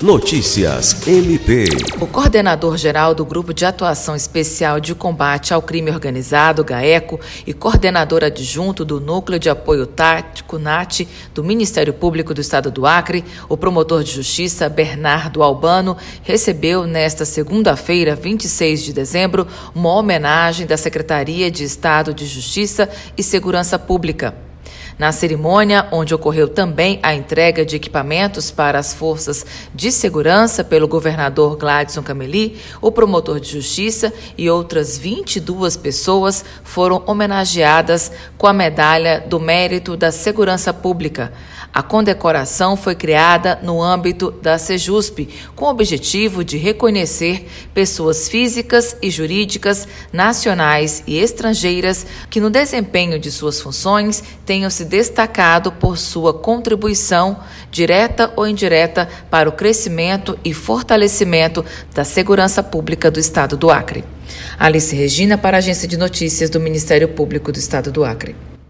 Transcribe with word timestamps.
Notícias 0.00 1.08
MP. 1.08 1.64
O 2.00 2.06
coordenador-geral 2.06 3.16
do 3.16 3.24
Grupo 3.24 3.52
de 3.52 3.66
Atuação 3.66 4.14
Especial 4.14 4.78
de 4.78 4.94
Combate 4.94 5.52
ao 5.52 5.60
Crime 5.60 5.90
Organizado, 5.90 6.62
GAECO, 6.62 7.18
e 7.44 7.52
coordenador 7.52 8.22
adjunto 8.22 8.84
do 8.84 9.00
Núcleo 9.00 9.40
de 9.40 9.50
Apoio 9.50 9.88
Tático, 9.88 10.56
NAT, 10.56 11.00
do 11.34 11.42
Ministério 11.42 11.92
Público 11.92 12.32
do 12.32 12.40
Estado 12.40 12.70
do 12.70 12.86
Acre, 12.86 13.24
o 13.48 13.56
promotor 13.56 14.04
de 14.04 14.12
justiça 14.12 14.68
Bernardo 14.68 15.42
Albano, 15.42 15.96
recebeu 16.22 16.86
nesta 16.86 17.24
segunda-feira, 17.24 18.14
26 18.14 18.84
de 18.84 18.92
dezembro, 18.92 19.48
uma 19.74 19.92
homenagem 19.92 20.64
da 20.64 20.76
Secretaria 20.76 21.50
de 21.50 21.64
Estado 21.64 22.14
de 22.14 22.24
Justiça 22.24 22.88
e 23.16 23.22
Segurança 23.24 23.76
Pública. 23.76 24.47
Na 24.98 25.12
cerimônia, 25.12 25.86
onde 25.92 26.12
ocorreu 26.12 26.48
também 26.48 26.98
a 27.04 27.14
entrega 27.14 27.64
de 27.64 27.76
equipamentos 27.76 28.50
para 28.50 28.80
as 28.80 28.92
forças 28.92 29.46
de 29.72 29.92
segurança 29.92 30.64
pelo 30.64 30.88
governador 30.88 31.56
Gladson 31.56 32.02
Cameli, 32.02 32.58
o 32.80 32.90
promotor 32.90 33.38
de 33.38 33.48
justiça 33.48 34.12
e 34.36 34.50
outras 34.50 34.98
22 34.98 35.76
pessoas 35.76 36.44
foram 36.64 37.04
homenageadas 37.06 38.10
com 38.36 38.48
a 38.48 38.52
medalha 38.52 39.24
do 39.24 39.38
mérito 39.38 39.96
da 39.96 40.10
segurança 40.10 40.74
pública. 40.74 41.32
A 41.72 41.82
condecoração 41.82 42.76
foi 42.76 42.94
criada 42.94 43.58
no 43.62 43.80
âmbito 43.80 44.32
da 44.32 44.58
Sejusp, 44.58 45.28
com 45.54 45.66
o 45.66 45.68
objetivo 45.68 46.42
de 46.42 46.56
reconhecer 46.56 47.46
pessoas 47.72 48.28
físicas 48.28 48.96
e 49.00 49.10
jurídicas, 49.10 49.86
nacionais 50.12 51.04
e 51.06 51.18
estrangeiras, 51.18 52.06
que 52.30 52.40
no 52.40 52.50
desempenho 52.50 53.18
de 53.18 53.30
suas 53.30 53.60
funções 53.60 54.24
tenham 54.44 54.70
se 54.70 54.87
destacado 54.88 55.70
por 55.70 55.96
sua 55.96 56.34
contribuição, 56.34 57.38
direta 57.70 58.32
ou 58.34 58.46
indireta, 58.46 59.08
para 59.30 59.48
o 59.48 59.52
crescimento 59.52 60.38
e 60.44 60.52
fortalecimento 60.52 61.64
da 61.94 62.04
segurança 62.04 62.62
pública 62.62 63.10
do 63.10 63.20
Estado 63.20 63.56
do 63.56 63.70
Acre. 63.70 64.04
Alice 64.58 64.94
Regina, 64.96 65.38
para 65.38 65.56
a 65.56 65.58
Agência 65.58 65.86
de 65.86 65.96
Notícias 65.96 66.50
do 66.50 66.58
Ministério 66.58 67.08
Público 67.08 67.52
do 67.52 67.58
Estado 67.58 67.92
do 67.92 68.04
Acre. 68.04 68.47